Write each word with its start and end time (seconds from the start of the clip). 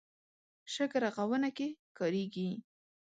شګه 0.73 0.97
رغونه 1.05 1.49
کې 1.57 1.67
کارېږي. 1.97 2.49